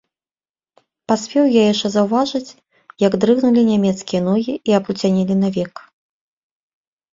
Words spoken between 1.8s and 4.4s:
заўважыць, як дрыгнулі нямецкія